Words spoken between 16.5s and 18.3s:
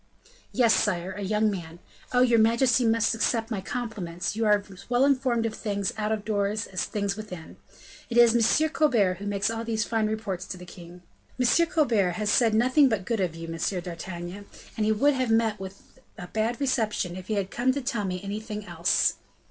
reception if he had come to tell me